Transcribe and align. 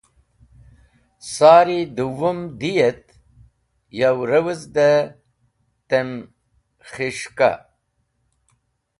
Sar-e 1.33 1.79
duwwum 1.95 2.39
di 2.59 2.73
et 2.89 3.05
yow 3.97 4.17
rewzdey 4.29 4.99
tem 5.89 6.09
khis̃hka. 6.89 7.51